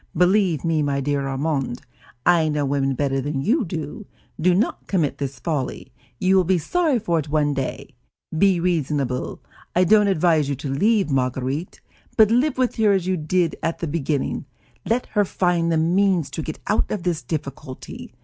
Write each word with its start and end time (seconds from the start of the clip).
Believe 0.17 0.65
me, 0.65 0.81
my 0.81 0.99
dear 0.99 1.27
Armand, 1.27 1.81
I 2.25 2.49
know 2.49 2.65
women 2.65 2.95
better 2.95 3.21
than 3.21 3.43
you 3.43 3.63
do; 3.63 4.07
do 4.39 4.55
not 4.55 4.87
commit 4.87 5.19
this 5.19 5.37
folly; 5.37 5.93
you 6.17 6.35
will 6.35 6.43
be 6.43 6.57
sorry 6.57 6.97
for 6.97 7.19
it 7.19 7.29
one 7.29 7.53
day. 7.53 7.93
Be 8.35 8.59
reasonable. 8.59 9.43
I 9.75 9.83
don't 9.83 10.07
advise 10.07 10.49
you 10.49 10.55
to 10.55 10.73
leave 10.73 11.11
Marguerite, 11.11 11.81
but 12.17 12.31
live 12.31 12.57
with 12.57 12.77
her 12.77 12.93
as 12.93 13.05
you 13.05 13.15
did 13.15 13.57
at 13.61 13.77
the 13.77 13.85
beginning. 13.87 14.45
Let 14.89 15.05
her 15.13 15.23
find 15.23 15.71
the 15.71 15.77
means 15.77 16.31
to 16.31 16.41
get 16.41 16.57
out 16.65 16.89
of 16.89 17.03
this 17.03 17.21
difficulty. 17.21 18.11